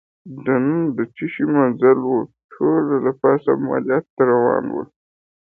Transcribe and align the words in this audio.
دننه 0.45 1.03
څه 1.15 1.23
چي 1.33 1.43
مېزونه 1.51 2.01
ول، 2.07 2.23
د 2.29 2.33
ټولو 2.51 2.93
له 3.05 3.11
پاسه 3.21 3.49
عملیات 3.57 4.05
روان 4.29 4.63
ول. 4.69 4.87